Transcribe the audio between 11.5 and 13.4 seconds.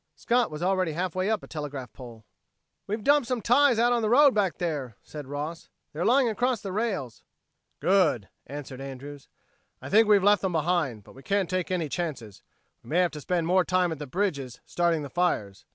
take any chances. We may have to